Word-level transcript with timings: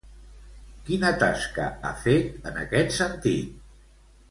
Quina 0.87 1.11
tasca 1.25 1.67
ha 1.89 1.93
fet 2.07 2.51
en 2.53 2.59
aquest 2.65 2.97
sentit? 2.99 3.55